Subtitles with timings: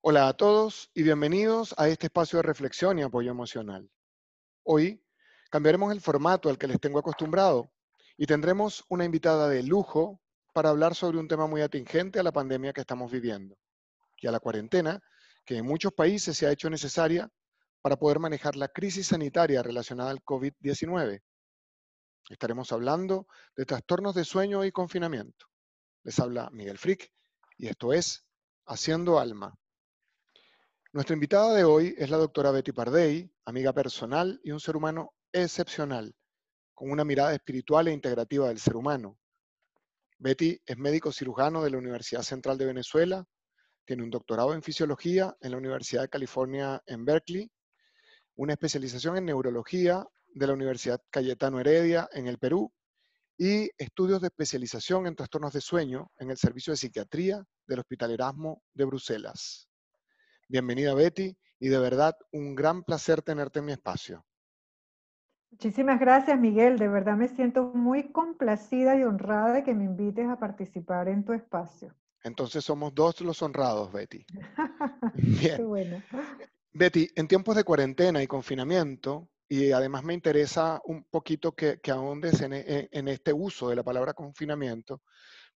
[0.00, 3.90] Hola a todos y bienvenidos a este espacio de reflexión y apoyo emocional.
[4.62, 5.04] Hoy
[5.50, 7.72] cambiaremos el formato al que les tengo acostumbrado
[8.16, 10.20] y tendremos una invitada de lujo
[10.54, 13.58] para hablar sobre un tema muy atingente a la pandemia que estamos viviendo
[14.18, 15.02] y a la cuarentena
[15.44, 17.28] que en muchos países se ha hecho necesaria
[17.82, 21.20] para poder manejar la crisis sanitaria relacionada al COVID-19.
[22.30, 23.26] Estaremos hablando
[23.56, 25.46] de trastornos de sueño y confinamiento.
[26.04, 27.10] Les habla Miguel Frick
[27.56, 28.24] y esto es
[28.64, 29.58] Haciendo Alma.
[30.98, 35.14] Nuestra invitada de hoy es la doctora Betty Pardey, amiga personal y un ser humano
[35.30, 36.12] excepcional,
[36.74, 39.16] con una mirada espiritual e integrativa del ser humano.
[40.18, 43.24] Betty es médico cirujano de la Universidad Central de Venezuela,
[43.84, 47.48] tiene un doctorado en fisiología en la Universidad de California en Berkeley,
[48.34, 52.72] una especialización en neurología de la Universidad Cayetano Heredia en el Perú
[53.36, 58.10] y estudios de especialización en trastornos de sueño en el Servicio de Psiquiatría del Hospital
[58.10, 59.68] Erasmo de Bruselas.
[60.50, 64.24] Bienvenida Betty y de verdad un gran placer tenerte en mi espacio.
[65.50, 70.26] Muchísimas gracias Miguel, de verdad me siento muy complacida y honrada de que me invites
[70.26, 71.94] a participar en tu espacio.
[72.24, 74.24] Entonces somos dos los honrados, Betty.
[75.14, 75.56] Bien.
[75.58, 76.02] Qué bueno.
[76.72, 81.90] Betty, en tiempos de cuarentena y confinamiento, y además me interesa un poquito que, que
[81.90, 85.02] ahondes en, en este uso de la palabra confinamiento,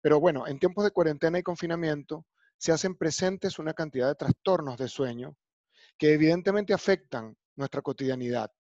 [0.03, 2.27] pero bueno, en tiempos de cuarentena y confinamiento,
[2.63, 5.37] se hacen presentes una cantidad de trastornos de sueño
[5.99, 8.53] que evidentemente afectan nuestra cotidianidad.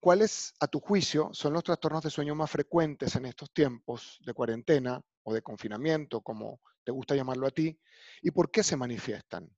[0.00, 4.34] ¿Cuáles, a tu juicio, son los trastornos de sueño más frecuentes en estos tiempos de
[4.34, 7.78] cuarentena o de confinamiento, como te gusta llamarlo a ti,
[8.22, 9.48] y por qué se manifiestan?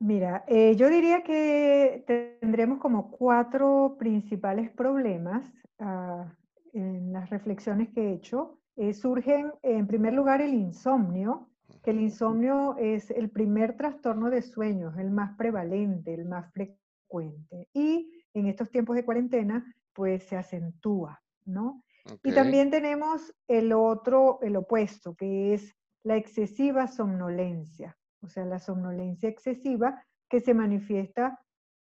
[0.00, 2.04] Mira, eh, yo diría que
[2.40, 6.34] tendremos como cuatro principales problemas ah,
[6.72, 8.59] en las reflexiones que he hecho.
[8.76, 11.48] Eh, surgen en primer lugar el insomnio,
[11.82, 17.68] que el insomnio es el primer trastorno de sueño, el más prevalente, el más frecuente.
[17.72, 21.82] Y en estos tiempos de cuarentena, pues se acentúa, ¿no?
[22.22, 28.58] Y también tenemos el otro, el opuesto, que es la excesiva somnolencia, o sea, la
[28.58, 31.40] somnolencia excesiva que se manifiesta,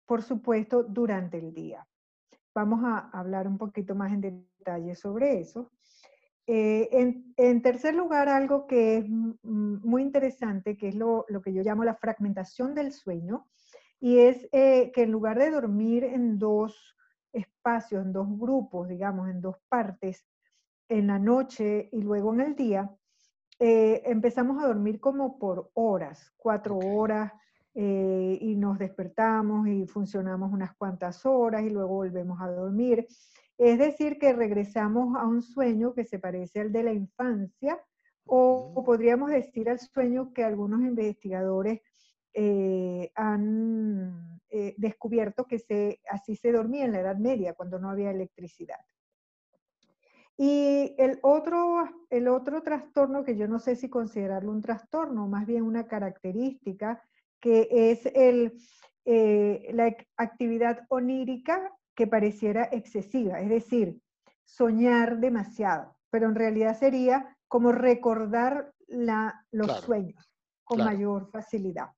[0.05, 1.87] por supuesto, durante el día.
[2.53, 5.71] Vamos a hablar un poquito más en detalle sobre eso.
[6.47, 6.89] Eh,
[7.37, 11.95] en, tercer lugar, algo que es muy interesante, que es lo, que yo llamo la
[11.95, 13.47] fragmentación del sueño,
[13.99, 16.95] y es eh, que en lugar de dormir en dos
[17.31, 20.25] espacios, en dos grupos, digamos, en dos partes,
[20.89, 22.91] en la noche y luego en el día,
[23.59, 27.31] eh, empezamos a dormir como por horas, cuatro horas,
[27.73, 33.07] y nos despertamos y funcionamos unas cuantas horas y luego volvemos a dormir.
[33.57, 37.79] Es decir, que regresamos a un sueño que se parece al de la infancia
[38.25, 41.81] o, podríamos decir al sueño que algunos investigadores
[42.33, 47.89] eh, han eh, descubierto que se, así se dormía en la Edad Media, cuando no
[47.89, 48.79] había electricidad.
[50.37, 55.45] Y el otro, el otro trastorno, que yo no sé si considerarlo un trastorno, más
[55.45, 57.03] bien una característica,
[57.39, 58.53] que es el,
[59.05, 64.01] eh, la actividad onírica que pareciera excesiva, es decir,
[64.43, 71.89] soñar demasiado, pero en realidad sería como recordar la, los sueños con mayor facilidad.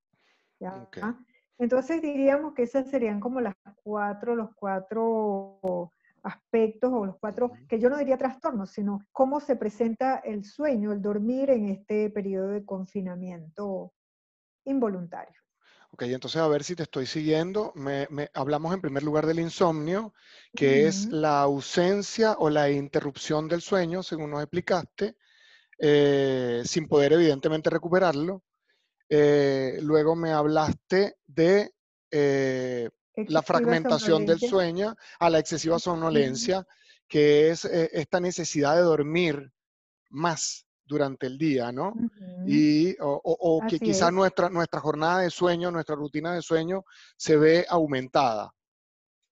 [1.56, 5.90] Entonces diríamos que esas serían como las cuatro, los cuatro
[6.22, 10.92] aspectos o los cuatro, que yo no diría trastornos, sino cómo se presenta el sueño,
[10.92, 13.94] el dormir en este periodo de confinamiento
[14.66, 15.40] involuntario.
[15.94, 17.70] Ok, entonces a ver si te estoy siguiendo.
[17.76, 20.12] Me, hablamos en primer lugar del insomnio,
[20.52, 25.14] que es la ausencia o la interrupción del sueño, según nos explicaste,
[25.78, 28.42] eh, sin poder evidentemente recuperarlo.
[29.08, 31.72] Eh, luego me hablaste de
[32.10, 32.90] eh,
[33.28, 36.66] la fragmentación del sueño a la excesiva somnolencia,
[37.06, 39.52] que es esta necesidad de dormir
[40.10, 41.94] más durante el día, ¿no?
[42.46, 46.84] Y, o, que quizás nuestra, nuestra jornada de sueño, nuestra rutina de sueño
[47.16, 48.52] se ve aumentada.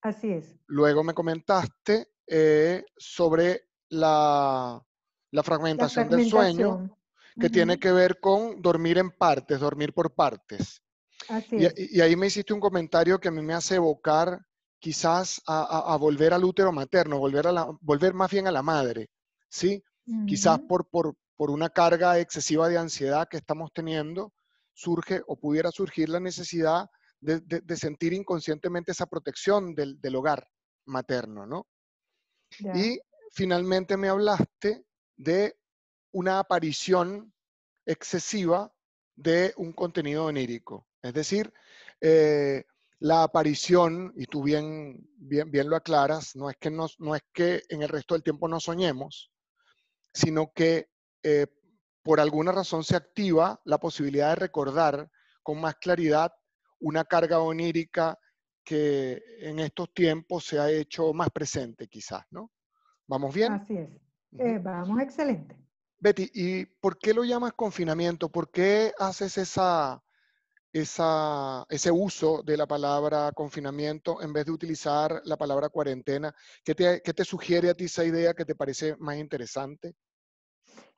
[0.00, 0.56] Así es.
[0.66, 4.82] Luego me comentaste eh, sobre la,
[5.30, 6.96] la, fragmentación del sueño,
[7.38, 10.82] que tiene que ver con dormir en partes, dormir por partes.
[11.28, 11.74] Así y, es.
[11.76, 14.40] y, ahí me hiciste un comentario que a mí me hace evocar
[14.80, 18.62] quizás a, a, volver al útero materno, volver, a la, volver más bien a la
[18.62, 19.08] madre,
[19.48, 19.82] ¿sí?
[20.26, 24.32] Quizás por, por, por una carga excesiva de ansiedad que estamos teniendo,
[24.74, 30.46] surge o pudiera surgir la necesidad de, sentir inconscientemente esa protección del, hogar
[30.84, 31.66] materno, ¿no?
[32.76, 33.00] Y
[33.32, 34.84] finalmente me hablaste
[35.16, 35.56] de
[36.12, 37.34] una aparición
[37.86, 38.72] excesiva
[39.16, 40.86] de un contenido onírico.
[41.02, 41.52] Es decir,
[42.00, 42.62] eh,
[43.00, 47.22] la aparición, y tú bien, bien, bien lo aclaras, no es, que no, no es
[47.34, 49.32] que en el resto del tiempo no soñemos,
[50.14, 50.91] sino que
[51.22, 51.46] eh,
[52.02, 55.10] por alguna razón se activa la posibilidad de recordar
[55.42, 56.32] con más claridad
[56.80, 58.18] una carga onírica
[58.64, 62.52] que en estos tiempos se ha hecho más presente quizás, ¿no?
[63.06, 63.52] ¿Vamos bien?
[63.52, 63.90] Así es.
[64.38, 65.56] Eh, vamos, excelente.
[65.98, 68.28] Betty, ¿y por qué lo llamas confinamiento?
[68.30, 70.02] ¿Por qué haces esa,
[70.72, 76.34] esa, ese uso de la palabra confinamiento en vez de utilizar la palabra cuarentena?
[76.64, 79.94] ¿Qué te, qué te sugiere a ti esa idea que te parece más interesante?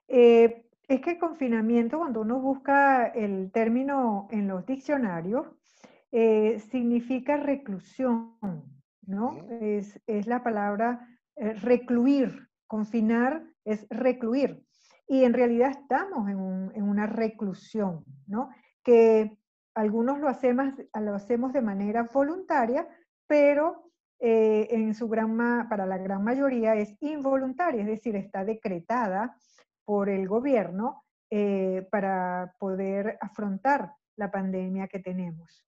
[0.09, 5.47] Eh, es que confinamiento, cuando uno busca el término en los diccionarios,
[6.13, 8.37] eh, significa reclusión,
[9.07, 9.47] ¿no?
[9.61, 14.63] Es, es, la palabra eh, recluir, confinar es recluir.
[15.09, 18.51] Y en realidad estamos en, un, en una reclusión, ¿no?
[18.83, 19.37] Que
[19.75, 22.87] algunos lo hacemos, lo hacemos de manera voluntaria,
[23.27, 23.91] pero
[24.21, 25.37] eh, en su gran
[25.69, 29.37] para la gran mayoría es involuntaria, es decir, está decretada
[29.85, 35.65] por el gobierno eh, para poder afrontar la pandemia que tenemos.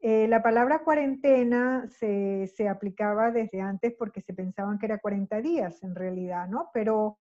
[0.00, 5.40] Eh, la palabra cuarentena se, se, aplicaba desde antes porque se pensaban que era 40
[5.40, 6.70] días en realidad, ¿no?
[6.74, 7.18] Pero,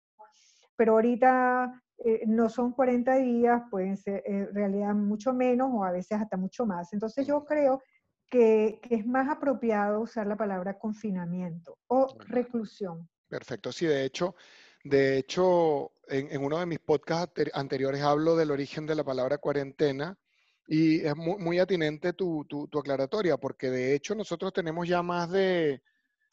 [0.76, 5.90] pero ahorita eh, no son 40 días, pueden ser en realidad mucho menos o a
[5.90, 6.92] veces hasta mucho más.
[6.92, 7.82] Entonces yo creo
[8.30, 13.08] que, que es más apropiado usar la palabra confinamiento o reclusión.
[13.28, 14.36] Perfecto, sí, de hecho,
[14.88, 20.18] de hecho, en, uno de mis podcasts anteriores hablo del origen de la palabra cuarentena
[20.66, 25.82] y es muy, atinente tu, tu, aclaratoria, porque de hecho nosotros tenemos ya más de,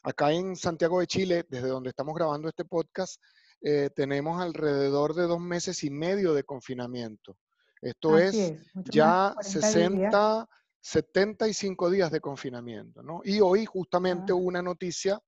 [0.02, 3.20] acá en Santiago de Chile, desde donde estamos grabando este podcast,
[3.62, 7.36] eh, tenemos alrededor de dos meses y medio de confinamiento.
[7.80, 10.48] Esto es, ya 60,
[10.80, 13.20] 75 días de confinamiento, ¿no?
[13.24, 15.18] Y hoy justamente hubo una noticia,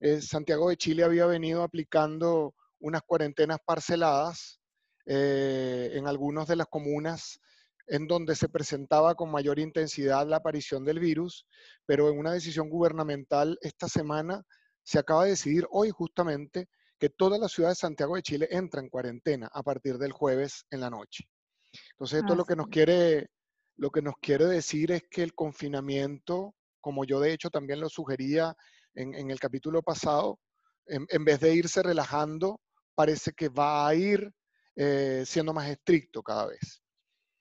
[0.00, 2.54] eh, Santiago de Chile había venido aplicando
[2.84, 4.60] unas cuarentenas parceladas
[5.06, 7.40] eh, en algunas de las comunas
[7.86, 11.46] en donde se presentaba con mayor intensidad la aparición del virus,
[11.86, 14.42] pero en una decisión gubernamental esta semana
[14.82, 18.80] se acaba de decidir hoy justamente que toda la ciudad de Santiago de Chile entra
[18.80, 21.24] en cuarentena a partir del jueves en la noche.
[21.92, 23.28] Entonces, esto lo que nos quiere,
[23.76, 27.88] lo que nos quiere decir es que el confinamiento, como yo de hecho también lo
[27.88, 28.54] sugería
[28.94, 30.38] en, el capítulo pasado,
[30.86, 32.60] en, vez de irse relajando,
[32.94, 34.32] parece que va a ir
[34.76, 36.82] eh, siendo más estricto cada vez.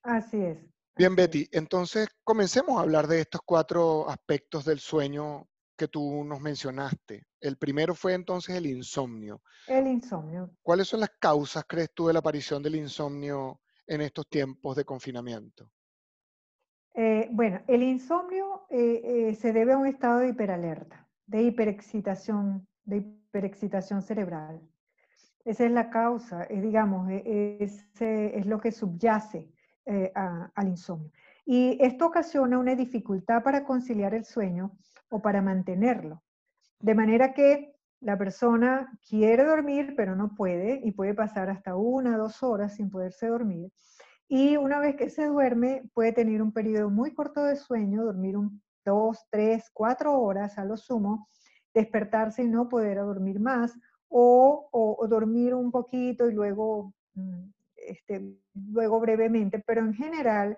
[0.03, 0.57] Así es.
[0.95, 6.39] Bien, Betty, entonces comencemos a hablar de estos cuatro aspectos del sueño que tú nos
[6.39, 7.25] mencionaste.
[7.39, 9.41] El primero fue entonces el insomnio.
[9.67, 10.51] El insomnio.
[10.61, 14.85] ¿Cuáles son las causas, crees tú, de la aparición del insomnio en estos tiempos de
[14.85, 15.69] confinamiento?
[16.93, 22.67] Eh, bueno, el insomnio eh, eh, se debe a un estado de hiperalerta, de hiperexcitación,
[22.83, 24.61] de hiperexcitación cerebral.
[25.45, 29.51] Esa es la causa, digamos, es, es, lo que subyace
[30.15, 31.11] al insomnio.
[31.45, 34.71] Y esto ocasiona una dificultad para conciliar el sueño
[35.09, 36.23] o para mantenerlo.
[36.79, 42.17] De manera que la persona quiere dormir, pero no puede, y puede pasar hasta una,
[42.17, 43.71] dos horas sin poderse dormir.
[44.27, 48.37] Y una vez que se duerme, puede tener un periodo muy corto de sueño, dormir
[48.37, 51.29] un, dos, tres, cuatro horas a lo sumo,
[51.73, 53.73] despertarse y no poder dormir más,
[54.15, 60.57] o, o, dormir un poquito y luego, mm, este, luego brevemente, pero en general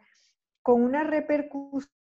[0.62, 1.94] con una repercusión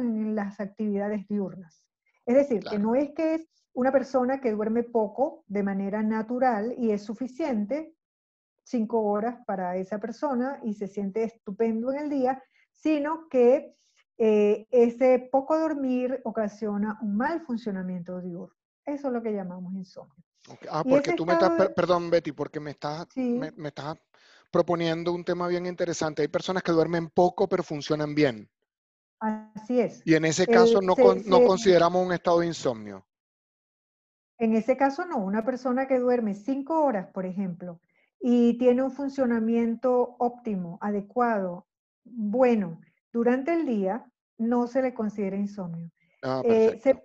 [0.00, 1.84] en las actividades diurnas.
[2.26, 6.74] Es decir, que no es que es una persona que duerme poco de manera natural
[6.76, 7.94] y es suficiente,
[8.64, 13.76] cinco horas para esa persona y se siente estupendo en el día, sino que
[14.18, 18.54] eh, ese poco dormir ocasiona un mal funcionamiento diurno.
[18.88, 20.14] Eso es lo que llamamos insomnio.
[20.70, 23.98] Ah, porque tú me estás, perdón Betty, porque me estás, me, estás
[24.50, 26.22] proponiendo un tema bien interesante.
[26.22, 28.48] Hay personas que duermen poco pero funcionan bien.
[29.20, 30.02] Así es.
[30.06, 30.94] Y en ese caso no,
[31.26, 33.04] no consideramos un estado de insomnio.
[34.38, 37.80] En ese caso no, una persona que duerme cinco horas, por ejemplo,
[38.20, 41.66] y tiene un funcionamiento óptimo, adecuado,
[42.04, 42.80] bueno,
[43.12, 44.06] durante el día,
[44.38, 45.90] no se le considera insomnio.
[46.22, 47.02] Ah, eh, se,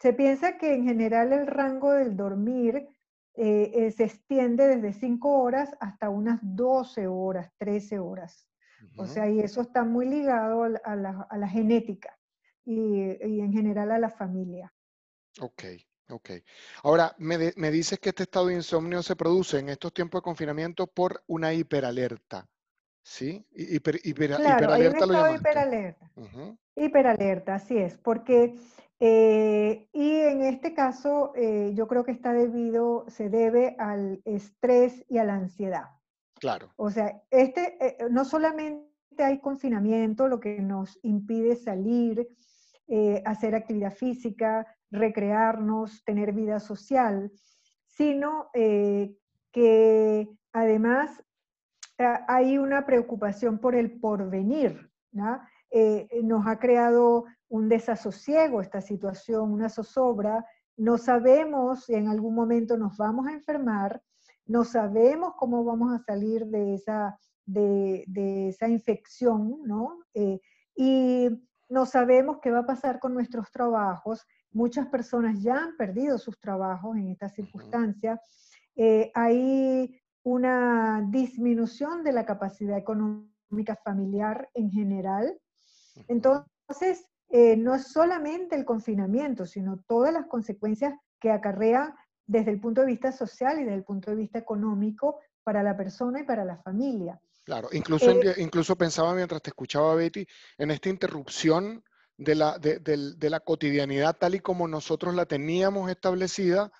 [0.00, 2.88] se, piensa que en general el rango del dormir
[3.34, 8.48] eh, eh, se extiende desde 5 horas hasta unas 12 horas, 13 horas.
[8.96, 12.16] O sea, y eso está muy ligado a la, genética
[12.64, 14.72] y, en general a la familia.
[15.40, 15.64] Ok,
[16.08, 16.30] ok.
[16.82, 20.24] Ahora, me, me, dices que este estado de insomnio se produce en estos tiempos de
[20.24, 22.48] confinamiento por una hiperalerta.
[23.02, 23.46] ¿Sí?
[23.52, 26.10] Hiper, hiper, claro, hiperalerta lo hiperalerta.
[26.76, 28.54] Hiperalerta, así es, porque,
[29.00, 35.04] eh, y en este caso, eh, yo creo que está debido, se debe al estrés
[35.08, 35.84] y a la ansiedad.
[36.34, 36.70] Claro.
[36.76, 38.88] O sea, este, eh, no solamente
[39.18, 42.28] hay confinamiento, lo que nos impide salir,
[43.26, 47.30] hacer actividad física, recrearnos, tener vida social,
[47.84, 51.22] sino que además
[51.98, 54.90] hay una preocupación por el porvenir.
[55.70, 60.44] Eh, nos ha creado un desasosiego esta situación, una zozobra.
[60.76, 64.02] No sabemos si en algún momento nos vamos a enfermar,
[64.46, 70.00] no sabemos cómo vamos a salir de esa, de, esa infección, ¿no?
[70.14, 70.40] Eh,
[70.74, 71.28] y
[71.68, 74.26] no sabemos qué va a pasar con nuestros trabajos.
[74.52, 78.20] Muchas personas ya han perdido sus trabajos en esta circunstancia.
[78.74, 85.38] Eh, hay una disminución de la capacidad económica familiar en general.
[86.06, 91.94] Entonces, eh, no solamente el confinamiento, sino todas las consecuencias que acarrea
[92.26, 95.76] desde el punto de vista social y desde el punto de vista económico para la
[95.76, 97.20] persona y para la familia.
[97.44, 100.26] Claro, incluso, eh, incluso pensaba mientras te escuchaba Betty
[100.58, 101.82] en esta interrupción
[102.16, 106.72] de la, de la cotidianidad tal y como nosotros la teníamos establecida,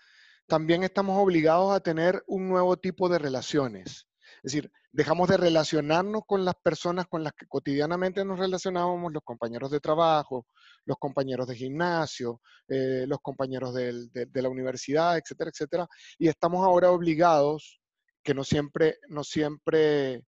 [0.46, 4.07] también estamos obligados a tener un nuevo tipo de relaciones.
[4.42, 9.22] Es decir, dejamos de relacionarnos con las personas con las que cotidianamente nos relacionábamos, los
[9.22, 10.46] compañeros de trabajo,
[10.84, 15.88] los compañeros de gimnasio, eh, los compañeros de, la universidad, etcétera, etcétera.
[16.18, 17.80] Y estamos ahora obligados,
[18.22, 20.24] que no siempre, no siempre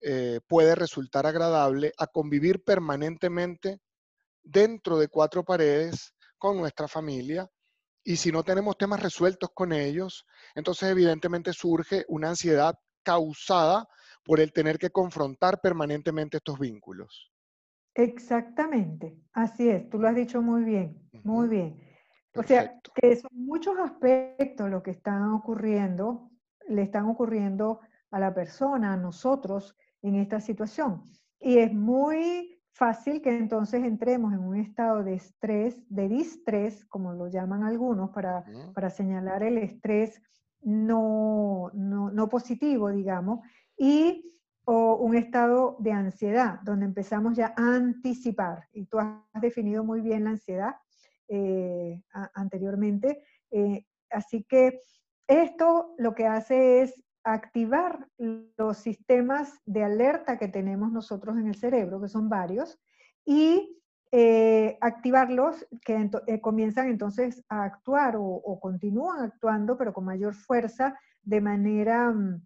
[0.00, 3.80] eh, puede resultar agradable, a convivir permanentemente
[4.42, 7.50] dentro de cuatro paredes con nuestra familia
[8.08, 10.24] y si no tenemos temas resueltos con ellos,
[10.54, 12.74] entonces evidentemente surge una ansiedad
[13.08, 13.88] causada
[14.22, 17.32] por el tener que confrontar permanentemente estos vínculos.
[17.94, 21.80] Exactamente, así es, tú lo has dicho muy bien, muy bien.
[22.36, 26.30] O sea, que son muchos aspectos lo que están ocurriendo,
[26.68, 31.02] le están ocurriendo a la persona, a nosotros, en esta situación.
[31.40, 37.14] Y es muy fácil que entonces entremos en un estado de estrés, de distrés, como
[37.14, 40.20] lo llaman algunos, para, para señalar el estrés
[40.62, 43.40] no, no, positivo, digamos,
[43.76, 44.24] y
[44.64, 48.68] o un estado de ansiedad, donde empezamos ya a anticipar.
[48.72, 50.74] Y tú has definido muy bien la ansiedad
[51.28, 52.02] eh,
[52.34, 53.24] anteriormente.
[53.50, 54.82] Eh, así que
[55.26, 61.54] esto lo que hace es activar los sistemas de alerta que tenemos nosotros en el
[61.54, 62.78] cerebro, que son varios,
[63.24, 63.78] y
[64.10, 70.98] eh, activarlos que eh, comienzan entonces a actuar o, continúan actuando, pero con mayor fuerza,
[71.22, 72.42] de manera mm,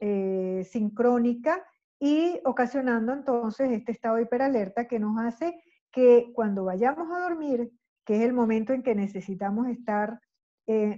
[0.00, 1.64] eh, sincrónica
[2.00, 7.70] y ocasionando entonces este estado de hiperalerta que nos hace que cuando vayamos a dormir,
[8.04, 10.20] que es el momento en que necesitamos estar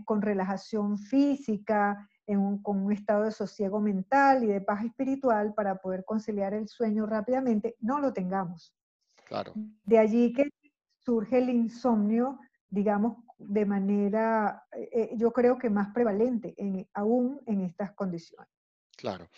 [0.04, 2.08] con relajación física,
[2.62, 7.04] con un estado de sosiego mental y de paz espiritual para poder conciliar el sueño
[7.04, 8.76] rápidamente, no lo tengamos.
[9.26, 9.52] Claro.
[9.84, 10.50] De allí que
[10.98, 17.60] surge el insomnio, digamos, de manera, eh, yo creo que más prevalente, en, aún en
[17.60, 18.48] estas condiciones.
[18.96, 19.28] Claro.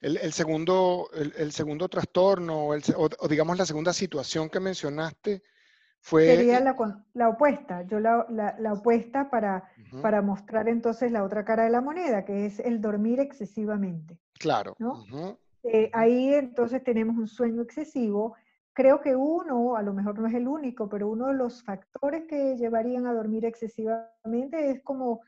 [0.00, 5.42] El, segundo, el, segundo trastorno, o, digamos la segunda situación que mencionaste,
[6.00, 8.26] Sería la, opuesta, yo la,
[8.72, 9.70] opuesta para,
[10.02, 14.18] para mostrar entonces la otra cara de la moneda, que es el dormir excesivamente.
[14.32, 14.76] Claro.
[15.62, 18.34] Eh, ahí entonces tenemos un sueño excesivo.
[18.74, 22.24] Creo que uno, a lo mejor no es el único, pero uno de los factores
[22.26, 25.20] que llevarían a dormir excesivamente es como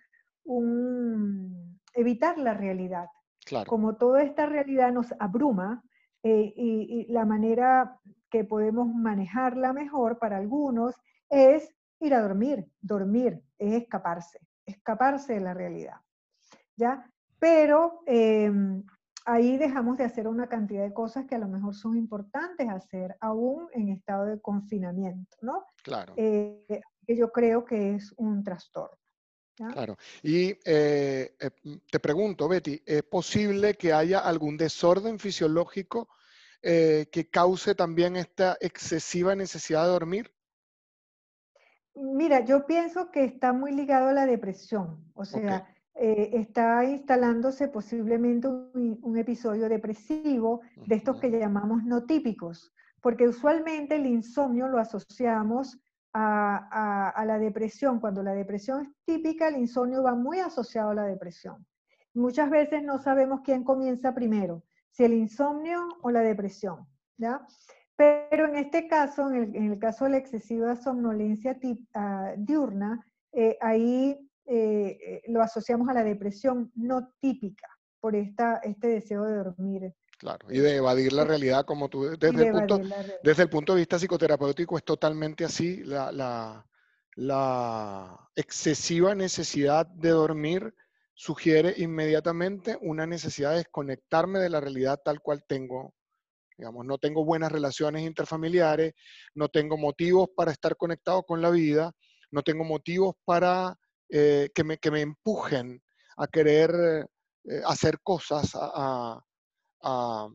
[0.44, 3.06] un, evitar la realidad.
[3.44, 3.68] Claro.
[3.68, 5.82] Como toda esta realidad nos abruma,
[6.24, 10.94] eh, y, la manera que podemos manejarla mejor para algunos
[11.28, 11.68] es
[12.00, 12.66] ir a dormir.
[12.80, 15.96] Dormir es escaparse, escaparse de la realidad.
[16.76, 17.06] ¿Ya?
[17.38, 18.82] Pero em,
[19.24, 23.16] ahí dejamos de hacer una cantidad de cosas que a lo mejor son importantes hacer
[23.20, 25.64] aún en estado de confinamiento, ¿no?
[25.82, 26.14] Claro.
[26.16, 28.98] Eh, yo creo que es un trastorno.
[29.54, 29.96] Claro.
[30.22, 31.50] Y eh, eh,
[31.90, 36.08] te pregunto, Betty, ¿es posible que haya algún desorden fisiológico
[36.60, 40.34] eh, que cause también esta excesiva necesidad de dormir?
[41.94, 47.68] Mira, yo pienso que está muy ligado a la depresión, o sea, eh, está instalándose
[47.68, 54.78] posiblemente un, episodio depresivo de estos que llamamos no típicos, porque usualmente el insomnio lo
[54.78, 55.78] asociamos
[56.12, 58.00] a, a, la depresión.
[58.00, 61.64] Cuando la depresión es típica, el insomnio va muy asociado a la depresión.
[62.12, 66.86] Muchas veces no sabemos quién comienza primero, si el insomnio o la depresión,
[67.18, 67.46] ¿ya?
[67.96, 71.56] Pero en este caso, en el, caso de la excesiva somnolencia
[71.94, 77.68] ah, diurna, eh, ahí eh, eh, lo asociamos a la depresión no típica
[78.00, 79.94] por esta, este deseo de dormir.
[80.18, 82.80] Claro, y de evadir la realidad, como tú, desde, el punto,
[83.22, 86.66] desde el punto de vista psicoterapéutico es totalmente así, la, la,
[87.16, 90.74] la excesiva necesidad de dormir
[91.14, 95.94] sugiere inmediatamente una necesidad de desconectarme de la realidad tal cual tengo.
[96.56, 98.94] Digamos, no tengo buenas relaciones interfamiliares,
[99.34, 101.92] no tengo motivos para estar conectado con la vida,
[102.30, 103.76] no tengo motivos para
[104.16, 105.82] eh, que, me, que, me, empujen
[106.16, 106.70] a querer
[107.50, 109.20] eh, hacer cosas, a,
[109.82, 110.28] a,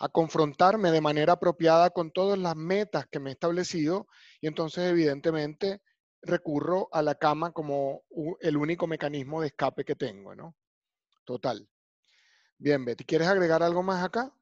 [0.00, 4.08] a confrontarme de manera apropiada con todas las metas que me he establecido
[4.40, 5.80] y entonces evidentemente
[6.20, 8.02] recurro a la cama como
[8.40, 10.56] el único mecanismo de escape que tengo, ¿no?
[11.24, 11.68] Total.
[12.58, 14.34] Bien, Betty, ¿quieres agregar algo más acá?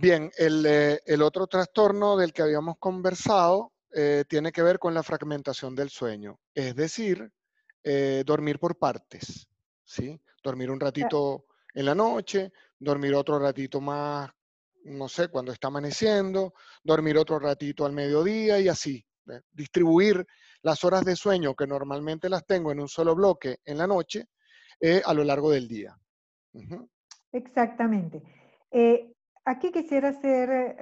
[0.00, 4.94] Bien, el, eh, el otro trastorno del que habíamos conversado eh, tiene que ver con
[4.94, 7.28] la fragmentación del sueño, es decir,
[7.82, 9.48] eh, dormir por partes,
[9.82, 10.16] ¿sí?
[10.40, 14.30] Dormir un ratito en la noche, dormir otro ratito más,
[14.84, 19.04] no sé, cuando está amaneciendo, dormir otro ratito al mediodía y así.
[19.50, 20.24] Distribuir
[20.62, 24.28] las horas de sueño que normalmente las tengo en un solo bloque en la noche
[25.04, 25.98] a lo largo del día.
[27.32, 28.22] Exactamente.
[29.48, 30.76] Aquí quisiera hacer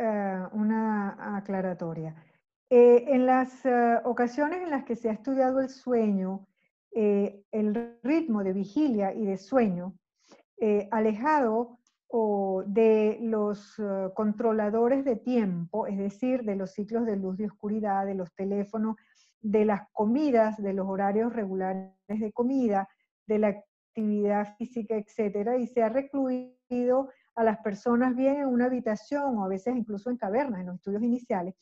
[0.53, 2.15] una aclaratoria.
[2.69, 6.49] Eh, en las eh, ocasiones en las que se ha estudiado el sueño,
[6.91, 9.95] eh, el ritmo de vigilia y de sueño,
[10.91, 13.77] alejado o de los
[14.15, 18.97] controladores de tiempo, es decir, de los ciclos de luz y oscuridad, de los teléfonos,
[19.43, 22.89] de las comidas, de los horarios regulares de comida,
[23.27, 28.65] de la actividad física, etcétera, y se ha recluido a las personas bien en una
[28.65, 31.55] habitación o a veces incluso en cavernas, en los estudios iniciales,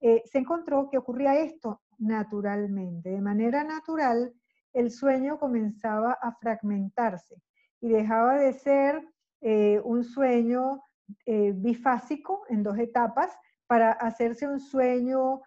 [0.00, 3.10] eh, se encontró que ocurría esto naturalmente.
[3.10, 4.32] De manera natural,
[4.72, 7.42] el sueño comenzaba a fragmentarse
[7.80, 9.02] y dejaba de ser
[9.40, 10.82] eh, un sueño
[11.24, 13.30] eh, bifásico en dos etapas
[13.66, 15.42] para hacerse un sueño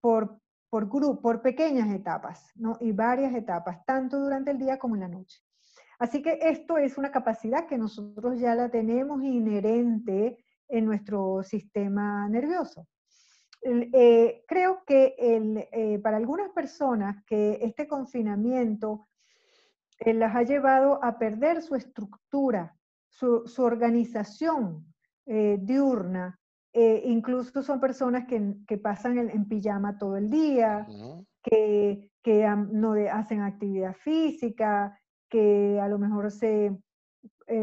[0.00, 0.88] por, por,
[1.20, 2.76] por pequeñas etapas ¿no?
[2.80, 5.40] y varias etapas, tanto durante el día como en la noche.
[6.02, 10.36] Así que esto es una capacidad que nosotros ya la tenemos inherente
[10.68, 12.88] en nuestro sistema nervioso.
[13.62, 19.06] Eh, creo que eh, para algunas personas que este confinamiento
[20.00, 22.76] eh, las ha llevado a perder su estructura,
[23.08, 24.92] su, organización
[25.24, 26.36] diurna,
[26.72, 30.84] incluso son personas que, pasan en, pijama todo el día,
[31.44, 32.10] que,
[32.72, 34.98] no hacen actividad física,
[35.32, 36.76] que a lo mejor se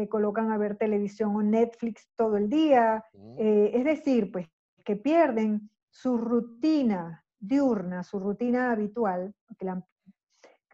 [0.08, 3.04] colocan a ver televisión o Netflix todo el día.
[3.38, 4.48] es decir, pues
[4.84, 9.66] que pierden su rutina diurna, su rutina habitual, que,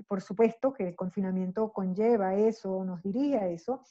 [0.05, 3.83] por supuesto que el confinamiento conlleva eso, nos dirige a eso,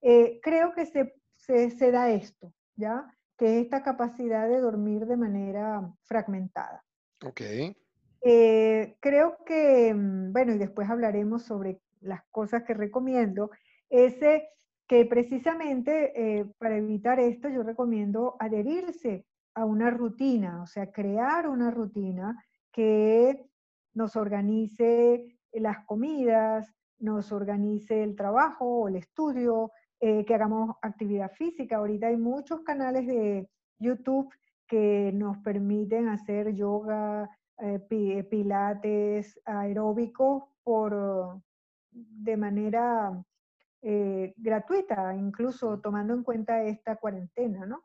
[0.00, 3.06] eh, creo que se, se, da esto, ¿ya?
[3.36, 6.84] Que es esta capacidad de dormir de manera fragmentada.
[7.24, 7.40] Ok.
[8.24, 13.50] Eh, creo que, mm, bueno, y después hablaremos sobre las cosas que recomiendo,
[13.88, 14.48] ese
[14.86, 21.48] que precisamente eh, para evitar esto yo recomiendo adherirse a una rutina, o sea, crear
[21.48, 23.44] una rutina que
[23.94, 31.30] nos organice las comidas, nos organice el trabajo o el estudio, eh, que hagamos actividad
[31.32, 31.76] física.
[31.76, 34.32] Ahorita hay muchos canales de YouTube
[34.66, 41.40] que nos permiten hacer yoga, eh, pilates, aeróbico por,
[41.92, 43.12] de manera
[44.36, 47.82] gratuita, incluso tomando en cuenta esta cuarentena, ¿no?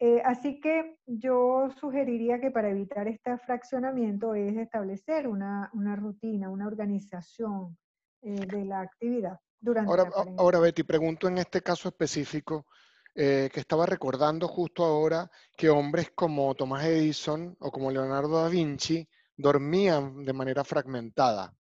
[0.00, 6.66] Eh, así que yo sugeriría que para evitar este fraccionamiento es establecer una, rutina, una
[6.66, 7.78] organización
[8.22, 12.66] eh, de la actividad durante ahora, la Ahora, Betty, pregunto en este caso específico,
[13.14, 18.48] eh, que estaba recordando justo ahora que hombres como Tomás Edison o como Leonardo da
[18.48, 21.54] Vinci dormían de manera fragmentada.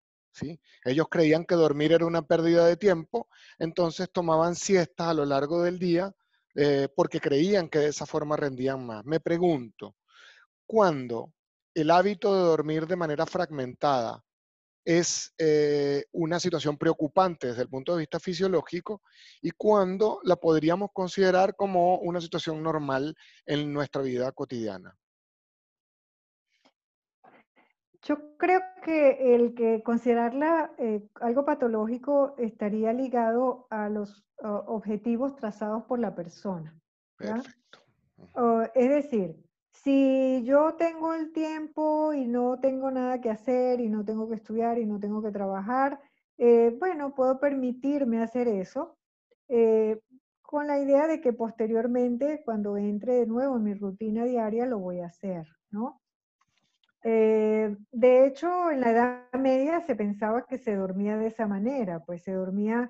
[0.84, 5.62] Ellos creían que dormir era una pérdida de tiempo, entonces tomaban siestas a lo largo
[5.62, 6.12] del día
[6.54, 9.04] eh, porque creían que de esa forma rendían más.
[9.04, 9.96] Me pregunto,
[10.66, 11.32] ¿cuándo
[11.74, 14.24] el hábito de dormir de manera fragmentada
[14.84, 19.02] es eh, una situación preocupante desde el punto de vista fisiológico
[19.42, 23.14] y cuándo la podríamos considerar como una situación normal
[23.46, 24.96] en nuestra vida cotidiana?
[28.02, 35.84] Yo creo que el que considerarla eh, algo patológico estaría ligado a los objetivos trazados
[35.84, 36.74] por la persona.
[37.18, 37.80] Perfecto.
[38.74, 39.36] es decir,
[39.70, 44.36] si yo tengo el tiempo y no tengo nada que hacer y no tengo que
[44.36, 46.00] estudiar y no tengo que trabajar,
[46.36, 48.96] eh, bueno, puedo permitirme hacer eso
[49.48, 50.00] eh,
[50.42, 54.78] con la idea de que posteriormente, cuando entre de nuevo en mi rutina diaria, lo
[54.78, 55.99] voy a hacer, ¿no?
[57.02, 62.00] Eh, de hecho, en la Edad Media se pensaba que se dormía de esa manera,
[62.00, 62.88] pues se dormía,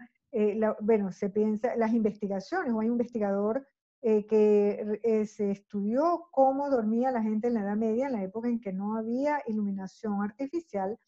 [0.81, 3.67] bueno, se piensa, las investigaciones, o hay un investigador
[4.01, 8.61] que se estudió cómo dormía la gente en la Edad Media, en la época en
[8.61, 10.99] que no había iluminación artificial,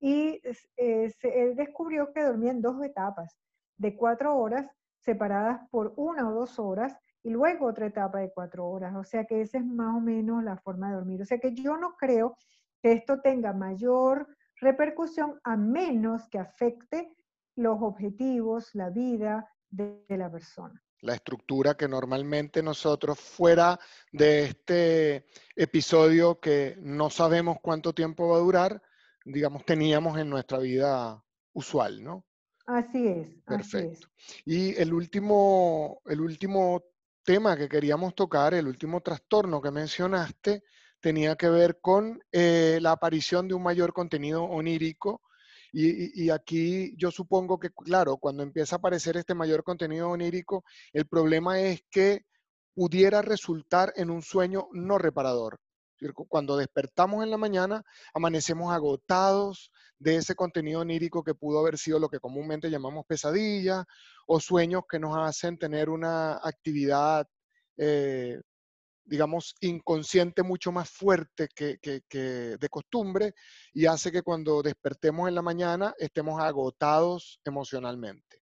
[0.00, 0.40] y
[0.76, 3.36] eh, él descubrió que dormía en dos etapas,
[3.76, 8.68] de cuatro horas separadas por una o dos horas y luego otra etapa de cuatro
[8.68, 8.94] horas.
[8.94, 11.22] O sea que esa es más o menos la forma de dormir.
[11.22, 12.38] O sea que yo no creo
[12.80, 14.28] que esto tenga mayor
[14.60, 17.12] repercusión a menos que afecte
[17.56, 23.78] los objetivos, la vida de, de la persona la estructura que normalmente nosotros fuera
[24.12, 28.82] de este episodio que no sabemos cuánto tiempo va a durar,
[29.24, 32.24] digamos, teníamos en nuestra vida usual, ¿no?
[32.66, 33.28] Así es.
[33.44, 34.08] Perfecto.
[34.44, 36.82] Y el último, el último
[37.26, 40.62] tema que queríamos tocar, el último trastorno que mencionaste,
[41.00, 45.22] tenía que ver con eh, la aparición de un mayor contenido onírico.
[45.72, 50.64] Y, y, aquí yo supongo que, claro, cuando empieza a aparecer este mayor contenido onírico,
[50.92, 52.22] el problema es que
[52.74, 55.58] pudiera resultar en un sueño no reparador.
[56.28, 57.82] Cuando despertamos en la mañana,
[58.14, 63.84] amanecemos agotados de ese contenido onírico que pudo haber sido lo que comúnmente llamamos pesadilla
[64.26, 67.26] o sueños que nos hacen tener una actividad,
[67.76, 68.40] eh,
[69.04, 73.34] digamos, inconsciente mucho más fuerte que, que de costumbre
[73.72, 78.42] y hace que cuando despertemos en la mañana estemos agotados emocionalmente.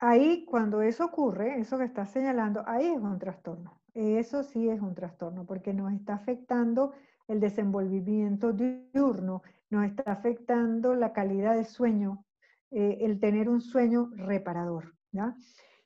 [0.00, 3.80] Ahí, cuando eso ocurre, eso que estás señalando, ahí es un trastorno.
[3.94, 6.92] Eso sí es un trastorno porque nos está afectando
[7.26, 12.24] el desenvolvimiento diurno, nos está afectando la calidad de sueño,
[12.70, 14.94] eh, el tener un sueño reparador.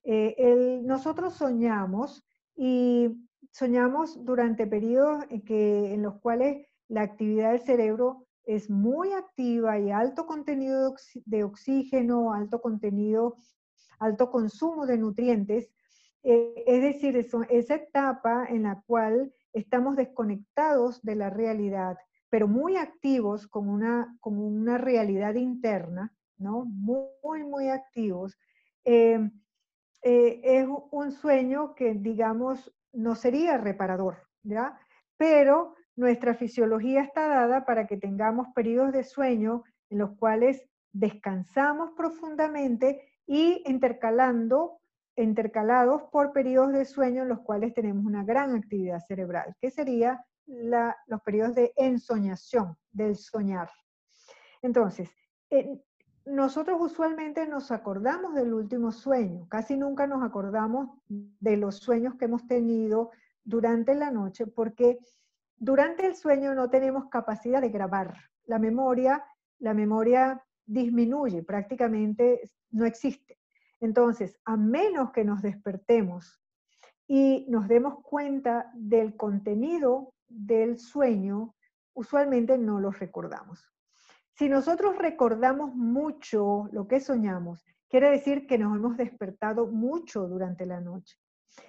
[0.05, 2.25] Eh, nosotros soñamos
[2.57, 9.13] y soñamos durante periodos en, que, en los cuales la actividad del cerebro es muy
[9.13, 13.37] activa y alto contenido de oxígeno, alto contenido,
[13.99, 15.71] alto consumo de nutrientes,
[16.25, 21.97] eh, es decir, esa etapa en la cual estamos desconectados de la realidad,
[22.33, 26.65] pero muy activos como una, como una realidad interna, ¿no?
[26.65, 28.39] Muy, muy activos.
[28.87, 29.31] Eh,
[30.03, 34.81] eh, es un sueño que, digamos, no sería reparador, ¿ya?
[35.19, 41.91] Pero nuestra fisiología está dada para que tengamos periodos de sueño en los cuales descansamos
[41.95, 44.79] profundamente y intercalando
[45.17, 50.25] intercalados por periodos de sueño en los cuales tenemos una gran actividad cerebral, que sería
[50.47, 53.71] los periodos de ensoñación, del soñar.
[54.61, 55.11] Entonces,
[56.25, 62.27] nosotros usualmente nos acordamos del último sueño, casi nunca nos acordamos de los sueños que
[62.27, 63.11] hemos tenido
[63.45, 64.99] durante la noche, porque
[65.57, 68.15] durante el sueño no tenemos capacidad de grabar.
[68.45, 69.25] La memoria,
[69.59, 73.39] la memoria disminuye, prácticamente no existe.
[73.81, 76.41] Entonces, a menos que nos despertemos
[77.09, 81.55] y nos demos cuenta del contenido del sueño,
[81.95, 83.73] usualmente no los recordamos.
[84.35, 90.65] Si nosotros recordamos mucho lo que soñamos, quiere decir que nos hemos despertado mucho durante
[90.67, 91.19] la noche.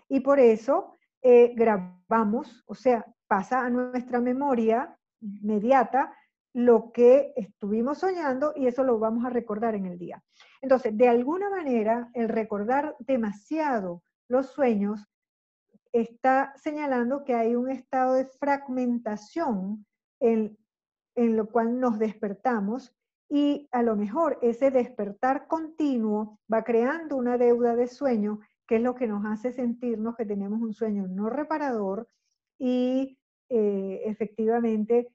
[0.08, 6.14] Y por eso eh, grabamos, o sea, pasa a nuestra memoria inmediata
[6.54, 10.24] lo que estuvimos soñando y eso lo vamos a recordar en el día.
[10.62, 15.08] Entonces, de alguna manera, el recordar demasiado los sueños
[15.94, 19.86] está señalando que hay un estado de fragmentación
[20.20, 20.58] en,
[21.16, 22.96] en lo cual nos despertamos
[23.30, 28.82] y a lo mejor ese despertar continuo va creando una deuda de sueño que es
[28.82, 32.08] lo que nos hace sentirnos que tenemos un sueño no reparador
[32.58, 33.18] y
[33.50, 35.14] eh, efectivamente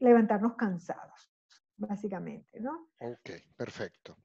[0.00, 1.30] levantarnos cansados,
[1.76, 2.88] básicamente, ¿no?
[2.98, 4.16] Ok, perfecto.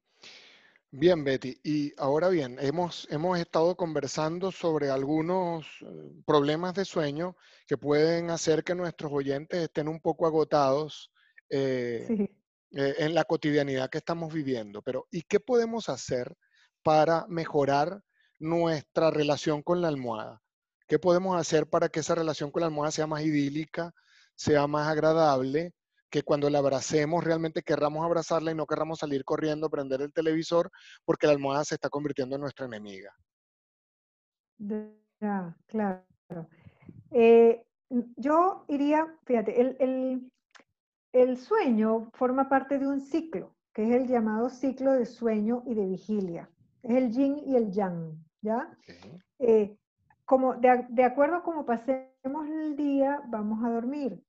[0.91, 1.59] Bien, Betty.
[1.63, 5.85] Y ahora bien, hemos, hemos estado conversando sobre algunos eh,
[6.25, 7.35] problemas de sueño
[7.67, 11.11] que pueden hacer que nuestros oyentes estén un poco agotados
[11.49, 12.07] eh,
[12.71, 14.81] eh, en la cotidianidad que estamos viviendo.
[14.81, 16.33] Pero, ¿y qué podemos hacer
[16.83, 18.01] para mejorar
[18.39, 20.41] nuestra relación con la almohada?
[20.87, 23.93] ¿Qué podemos hacer para que esa relación con la almohada sea más idílica,
[24.35, 25.73] sea más agradable
[26.09, 30.71] que cuando la abracemos realmente querramos abrazarla y no querramos salir corriendo, prender el televisor,
[31.05, 33.13] porque la almohada se está convirtiendo en nuestra enemiga.
[34.57, 36.03] Ya, claro.
[37.11, 40.31] Eh, yo iría, fíjate, el,
[41.13, 45.73] el, sueño forma parte de un ciclo, que es el llamado ciclo de sueño y
[45.73, 46.49] de vigilia.
[46.83, 48.69] Es el yin y el yang, ¿ya?
[49.39, 49.77] Eh,
[50.25, 54.21] como de, de, acuerdo a cómo pasemos el día, vamos a dormir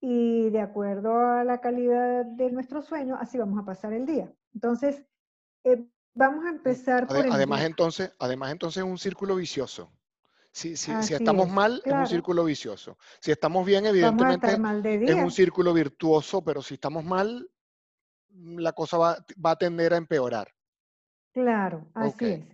[0.00, 4.32] y de acuerdo a la calidad de nuestro sueño, así vamos a pasar el día.
[4.54, 5.04] Entonces,
[5.64, 9.92] eh, vamos a empezar por además, entonces, además, entonces es un círculo vicioso.
[10.52, 12.98] Si, si, si estamos mal, es un círculo vicioso.
[13.20, 14.48] Si estamos bien, evidentemente
[15.04, 17.48] es un círculo virtuoso, pero si estamos mal,
[18.30, 20.48] la cosa va, va a tender a empeorar.
[21.32, 22.44] Claro, así es.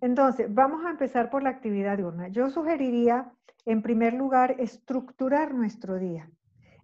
[0.00, 2.28] Entonces, vamos a empezar por la actividad diurna.
[2.28, 3.30] Yo sugeriría,
[3.66, 6.30] en primer lugar, estructurar nuestro día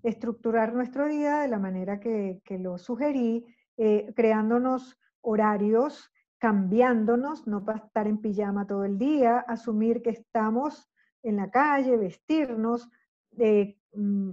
[0.02, 3.44] estructurar nuestro día de la manera que, lo sugerí,
[3.76, 10.90] eh, creándonos horarios, cambiándonos, no para estar en pijama todo el día, asumir que estamos
[11.22, 12.88] en la calle, vestirnos
[13.38, 14.32] eh, mm,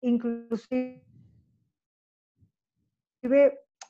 [0.00, 1.02] inclusive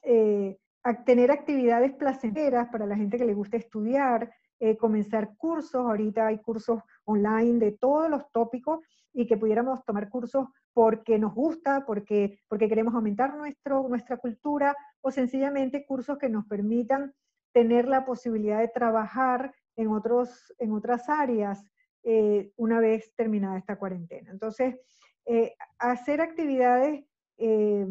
[0.03, 0.59] eh,
[1.05, 4.31] tener actividades placenteras para la gente que le gusta estudiar,
[4.79, 8.81] comenzar cursos, ahorita hay cursos online de todos los tópicos
[9.17, 14.77] y que pudiéramos tomar cursos porque nos gusta, porque, porque queremos aumentar nuestro, nuestra cultura
[15.01, 17.15] o sencillamente cursos que nos permitan
[17.55, 21.65] tener la posibilidad de trabajar en, otros, en otras áreas
[22.05, 24.31] eh, una vez terminada esta cuarentena.
[24.31, 24.77] Entonces,
[25.25, 27.03] eh, hacer actividades
[27.39, 27.87] eh,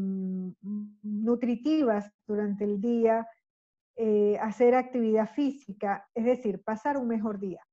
[1.02, 3.28] nutritivas durante el día,
[4.42, 7.66] hacer actividad física, es decir, pasar un mejor día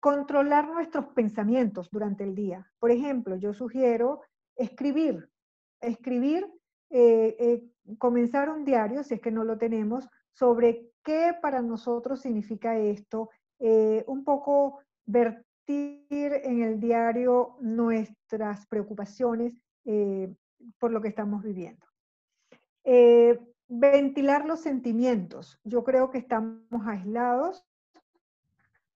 [0.00, 2.70] controlar nuestros pensamientos durante el día.
[2.78, 4.20] Por ejemplo, yo sugiero
[4.56, 5.28] escribir,
[5.80, 6.46] escribir,
[6.90, 12.20] eh, eh, comenzar un diario, si es que no lo tenemos, sobre qué para nosotros
[12.20, 19.54] significa esto, eh, un poco vertir en el diario nuestras preocupaciones
[20.78, 21.86] por lo que estamos viviendo.
[23.68, 25.58] ventilar los sentimientos.
[25.64, 27.64] Yo creo que estamos aislados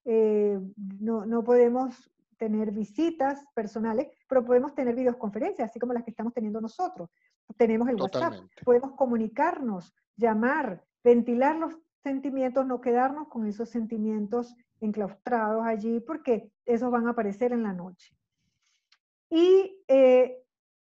[0.05, 6.11] eh, no, no, podemos tener visitas personales, pero podemos tener videoconferencias, así como las que
[6.11, 7.11] estamos teniendo nosotros.
[7.57, 8.35] Tenemos el WhatsApp,
[8.65, 16.91] podemos comunicarnos, llamar, ventilar los sentimientos, no quedarnos con esos sentimientos enclaustrados allí, porque esos
[16.91, 18.17] van a aparecer en la noche.
[19.29, 20.43] Y eh,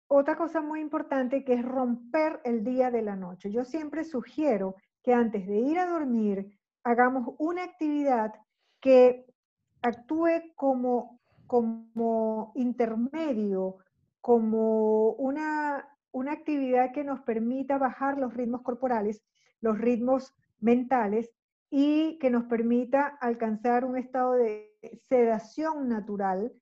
[0.06, 3.50] otra cosa muy importante que es romper el día de la noche.
[3.50, 8.32] Yo siempre sugiero que antes de ir a dormir hagamos una actividad
[8.82, 9.24] que
[9.80, 13.78] actúe como, como intermedio,
[14.20, 19.22] como una, una actividad que nos permita bajar los ritmos corporales,
[19.60, 21.30] los ritmos mentales
[21.70, 24.76] y que nos permita alcanzar un estado de
[25.08, 26.52] sedación natural,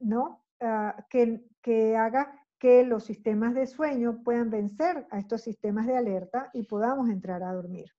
[0.00, 0.44] ¿no?
[0.60, 5.96] Ah, que, que, haga que los sistemas de sueño puedan vencer a estos sistemas de
[5.96, 7.92] alerta y podamos entrar a dormir.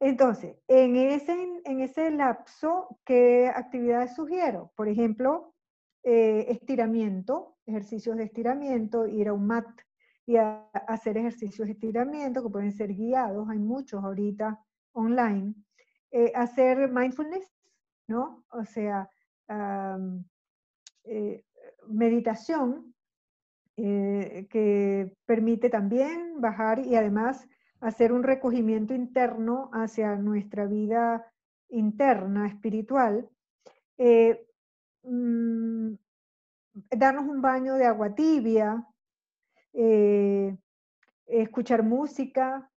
[0.00, 4.72] Entonces, en ese, en ese lapso, ¿qué actividades sugiero?
[4.74, 5.54] Por ejemplo,
[6.02, 9.68] eh, estiramiento, ejercicios de estiramiento, ir a un mat
[10.24, 14.58] y hacer ejercicios de estiramiento que pueden ser guiados, hay muchos ahorita
[14.92, 15.54] online.
[16.10, 17.52] Eh, hacer mindfulness,
[18.08, 18.44] ¿no?
[18.52, 19.10] O sea,
[21.04, 21.44] eh,
[21.88, 22.94] meditación,
[23.76, 27.48] que permite también bajar y además
[27.80, 31.26] hacer un recogimiento interno hacia nuestra vida
[31.70, 33.28] interna, espiritual,
[33.96, 34.46] eh,
[35.02, 35.94] mm,
[36.96, 38.86] darnos un baño de agua tibia,
[39.72, 40.56] eh,
[41.26, 42.70] escuchar música,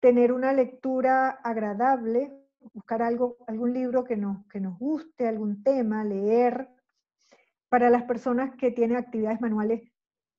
[0.00, 2.32] tener una lectura agradable,
[2.72, 6.68] buscar algo, algún libro que nos, que nos guste, algún tema, leer.
[7.68, 9.82] Para las personas que tienen actividades manuales,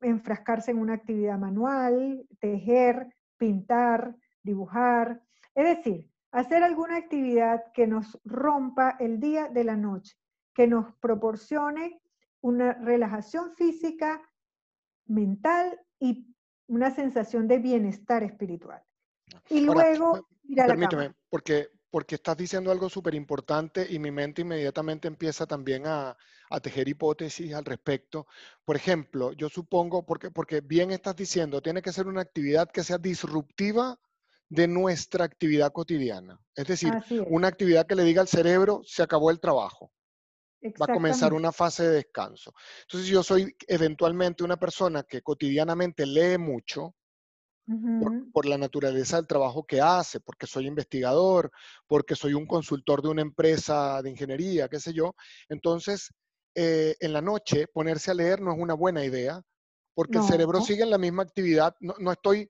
[0.01, 5.23] enfrascarse en una actividad manual, tejer, pintar, dibujar,
[5.56, 10.15] es decir, hacer alguna actividad que nos rompa el día de la noche,
[10.54, 11.99] que nos proporcione
[12.41, 14.21] una relajación física,
[15.08, 16.28] mental y
[16.67, 18.84] una sensación de bienestar espiritual.
[19.49, 25.45] Y luego permíteme, porque porque estás diciendo algo súper importante y mi mente inmediatamente empieza
[25.45, 26.15] también a,
[26.63, 28.25] tejer hipótesis al respecto.
[28.65, 32.84] Por ejemplo, yo supongo, porque, porque bien estás diciendo, tiene que ser una actividad que
[32.84, 33.99] sea disruptiva
[34.49, 36.39] de nuestra actividad cotidiana.
[36.56, 36.91] Es decir,
[37.28, 39.91] una actividad que le diga al cerebro, se acabó el trabajo.
[40.63, 42.54] va a comenzar una fase de descanso.
[42.82, 46.95] Entonces, yo soy eventualmente una persona que cotidianamente lee mucho,
[48.34, 51.51] por, la naturaleza del trabajo que hace, porque soy investigador,
[51.88, 55.15] porque soy un consultor de una empresa de ingeniería, qué sé yo.
[55.49, 56.12] Entonces,
[56.55, 59.41] eh, en la noche ponerse a leer no es una buena idea,
[59.93, 61.75] porque el cerebro sigue en la misma actividad.
[61.79, 62.49] No, estoy,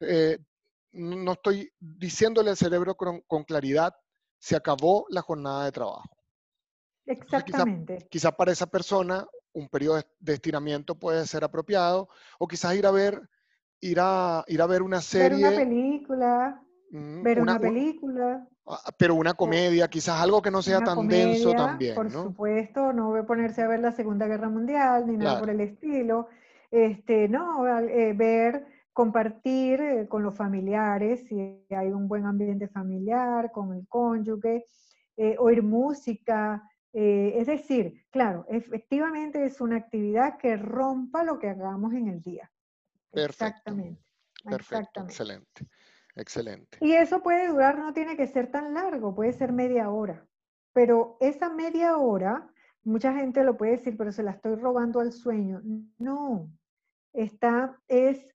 [0.00, 0.38] eh,
[0.92, 3.94] no estoy diciéndole al cerebro con, claridad,
[4.38, 6.08] se acabó la jornada de trabajo.
[7.06, 8.06] Exactamente.
[8.10, 12.90] Quizás para esa persona un periodo de estiramiento puede ser apropiado, o quizás ir a
[12.90, 13.20] ver
[13.82, 15.44] ir a, ir a ver una serie.
[15.44, 16.62] Ver una película.
[16.90, 18.48] Mm, ver una, película.
[18.66, 21.94] Ah, pero una comedia, quizás algo que no sea tan denso también.
[21.94, 25.50] Por supuesto, no voy a ponerse a ver la Segunda Guerra Mundial ni nada por
[25.50, 26.28] el estilo.
[26.70, 33.50] Este, no, eh, ver, compartir eh, con los familiares, si hay un buen ambiente familiar,
[33.52, 34.64] con el cónyuge,
[35.16, 36.62] eh, oír música.
[36.94, 42.50] es decir, claro, efectivamente es una actividad que rompa lo que hagamos en el día.
[43.12, 44.02] Exactamente.
[44.44, 45.66] Perfecto, excelente,
[46.16, 46.78] excelente.
[46.80, 50.26] Y eso puede durar, no tiene que ser tan largo, puede ser media hora.
[50.72, 52.50] Pero esa media hora,
[52.82, 55.60] mucha gente lo puede decir, pero se la estoy robando al sueño.
[55.98, 56.50] No,
[57.12, 58.26] está, es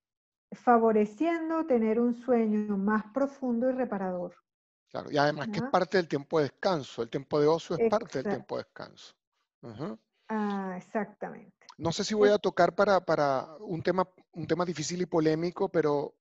[0.51, 4.33] favoreciendo tener un sueño más profundo y reparador.
[4.89, 7.89] Claro, y además que es parte del tiempo de descanso, el tiempo de ocio es
[7.89, 9.13] parte del tiempo de descanso.
[10.29, 11.56] Ah, exactamente.
[11.77, 15.69] No sé si voy a tocar para, para un, tema, un tema difícil y polémico,
[15.69, 16.15] pero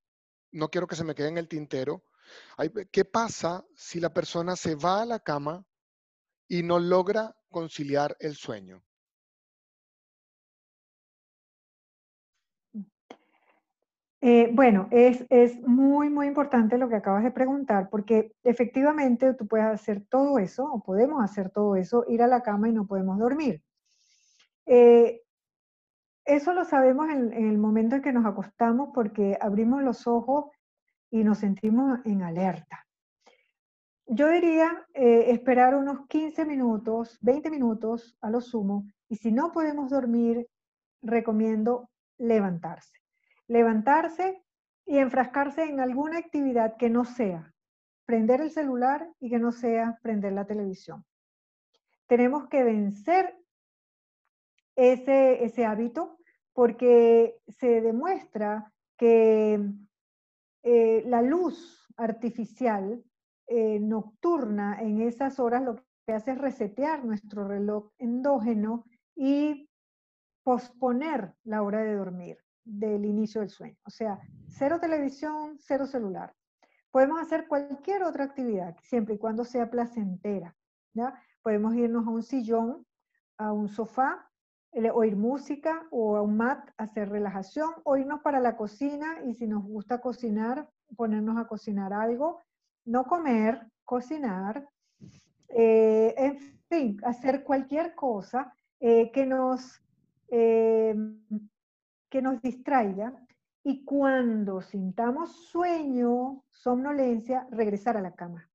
[0.52, 2.04] no quiero que se me quede en el tintero.
[2.92, 5.64] ¿Qué pasa si la persona se va a la cama
[6.46, 8.82] y no logra conciliar el sueño?
[14.20, 19.46] Eh, bueno, es, es, muy, muy importante lo que acabas de preguntar, porque efectivamente tú
[19.46, 22.86] puedes hacer todo eso, o podemos hacer todo eso, ir a la cama y no
[22.86, 23.62] podemos dormir.
[24.64, 25.22] Eh,
[26.26, 30.50] eso lo sabemos en, el momento en que nos acostamos porque abrimos los ojos
[31.10, 32.84] y nos sentimos en alerta.
[34.06, 39.52] Yo diría eh, esperar unos 15 minutos, 20 minutos a lo sumo, y si no
[39.52, 40.46] podemos dormir,
[41.02, 42.98] recomiendo levantarse.
[43.48, 44.42] Levantarse
[44.84, 47.52] y enfrascarse en alguna actividad que no sea
[48.06, 51.04] prender el celular y que no sea prender la televisión.
[52.06, 53.36] Tenemos que vencer
[54.76, 56.18] ese, ese hábito
[56.52, 59.60] porque se demuestra que
[60.62, 63.02] eh, la luz artificial
[63.46, 68.84] eh, nocturna en esas horas lo que hace es resetear nuestro reloj endógeno
[69.14, 69.68] y
[70.42, 73.76] posponer la hora de dormir del inicio del sueño.
[73.84, 76.34] O sea, cero televisión, cero celular.
[76.90, 80.56] Podemos hacer cualquier otra actividad, siempre y cuando sea placentera.
[80.94, 81.20] ¿ya?
[81.42, 82.86] Podemos irnos a un sillón,
[83.38, 84.30] a un sofá,
[84.92, 89.46] oír música o a un mat, hacer relajación, o irnos para la cocina y si
[89.46, 92.42] nos gusta cocinar, ponernos a cocinar algo,
[92.84, 94.68] no comer, cocinar,
[95.48, 99.80] eh, en fin, hacer cualquier cosa eh, que, nos,
[100.28, 100.94] eh,
[102.10, 103.14] que nos distraiga
[103.64, 108.48] y cuando sintamos sueño, somnolencia, regresar a la cama.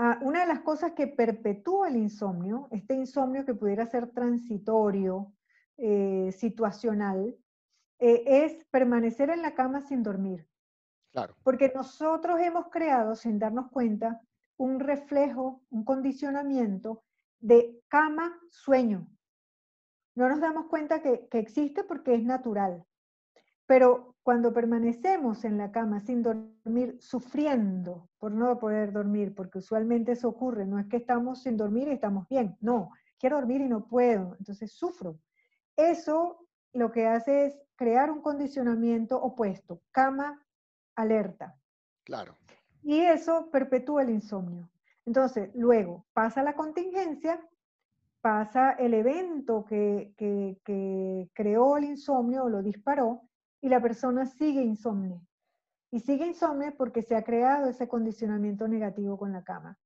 [0.00, 5.32] Ah, una de las cosas que perpetúa el insomnio, este insomnio que pudiera ser transitorio,
[5.76, 7.36] eh, situacional,
[7.98, 10.48] eh, es permanecer en la cama sin dormir.
[11.10, 11.34] Claro.
[11.42, 14.20] Porque nosotros hemos creado, sin darnos cuenta,
[14.56, 17.02] un reflejo, un condicionamiento
[17.40, 19.08] de cama-sueño.
[20.14, 22.84] No nos damos cuenta que, que existe porque es natural.
[23.68, 30.12] Pero cuando permanecemos en la cama sin dormir, sufriendo por no poder dormir, porque usualmente
[30.12, 33.68] eso ocurre, no es que estamos sin dormir y estamos bien, no, quiero dormir y
[33.68, 35.18] no puedo, entonces sufro.
[35.76, 40.42] Eso lo que hace es crear un condicionamiento opuesto, cama,
[40.96, 41.54] alerta.
[42.04, 42.36] Claro.
[42.82, 44.70] Y eso perpetúa el insomnio.
[45.04, 47.38] Entonces, luego pasa la contingencia,
[48.22, 53.27] pasa el evento que, que creó el insomnio o lo disparó,
[53.60, 55.20] y la persona sigue insomne.
[55.90, 59.78] Y sigue insomne porque se ha creado ese condicionamiento negativo con la cama.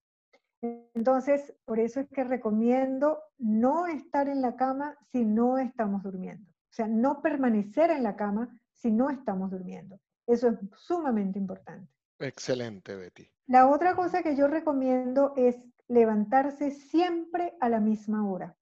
[0.94, 6.48] Entonces, por eso es que recomiendo no estar en la cama si no estamos durmiendo.
[6.50, 9.98] O sea, no permanecer en la cama si no estamos durmiendo.
[10.26, 11.92] Eso es sumamente importante.
[12.18, 13.28] Excelente, Betty.
[13.46, 15.56] La otra cosa que yo recomiendo es
[15.88, 18.56] levantarse siempre a la misma hora.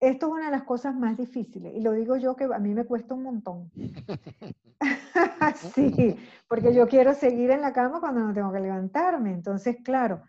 [0.00, 2.74] Esto es una de las cosas más difíciles y lo digo yo que a mí
[2.74, 3.70] me cuesta un montón.
[5.74, 6.16] sí,
[6.48, 9.32] porque yo quiero seguir en la cama cuando no tengo que levantarme.
[9.32, 10.22] Entonces, claro,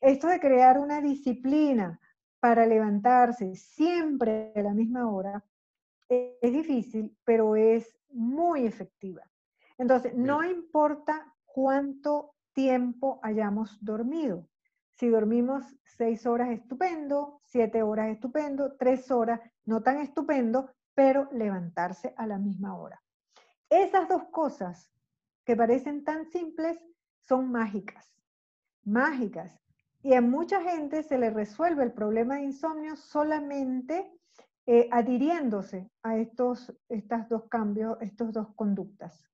[0.00, 2.00] esto de crear una disciplina
[2.40, 5.44] para levantarse siempre a la misma hora
[6.08, 9.22] es difícil, pero es muy efectiva.
[9.78, 14.46] Entonces, no importa cuánto tiempo hayamos dormido.
[14.94, 22.14] Si dormimos seis horas, estupendo, siete horas, estupendo, tres horas, no tan estupendo, pero levantarse
[22.16, 23.02] a la misma hora.
[23.68, 24.90] Esas dos cosas
[25.44, 26.78] que parecen tan simples
[27.18, 28.14] son mágicas,
[28.84, 29.58] mágicas.
[30.02, 34.12] Y a mucha gente se le resuelve el problema de insomnio solamente
[34.66, 39.28] eh, adhiriéndose a estos, estos dos cambios, estos dos conductas.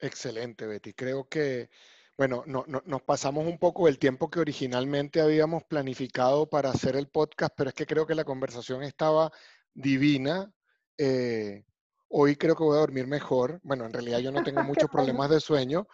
[0.00, 0.92] Excelente, Betty.
[0.92, 1.70] Creo que,
[2.16, 7.08] bueno, no, nos pasamos un poco del tiempo que originalmente habíamos planificado para hacer el
[7.08, 9.32] podcast, pero es que creo que la conversación estaba
[9.72, 10.52] divina.
[10.96, 11.64] Eh,
[12.08, 13.60] hoy creo que voy a dormir mejor.
[13.64, 15.88] Bueno, en realidad yo no tengo muchos problemas de sueño,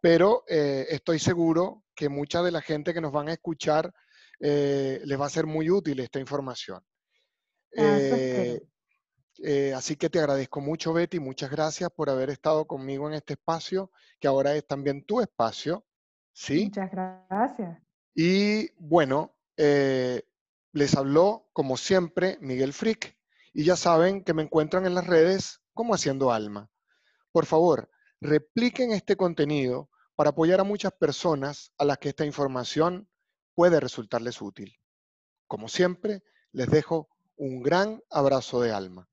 [0.00, 3.92] pero eh, estoy seguro que mucha de la gente que nos van a escuchar
[4.38, 6.82] les va a ser muy útil esta información.
[7.76, 8.60] Ah, eh,
[9.42, 13.34] eh, así que te agradezco mucho, Betty, muchas gracias por haber estado conmigo en este
[13.34, 15.84] espacio, que ahora es también tu espacio.
[16.32, 16.66] ¿sí?
[16.66, 17.78] Muchas gracias.
[18.14, 20.22] Y bueno, eh,
[20.72, 23.16] les habló, como siempre, Miguel Frick,
[23.52, 26.70] y ya saben que me encuentran en las redes como Haciendo Alma.
[27.32, 33.08] Por favor, repliquen este contenido para apoyar a muchas personas a las que esta información
[33.54, 34.78] puede resultarles útil.
[35.46, 36.22] Como siempre,
[36.52, 39.08] les dejo un gran abrazo de alma.